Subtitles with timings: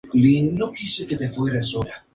[0.03, 2.03] Se la puede encontrar sobre todo tipo de sustratos.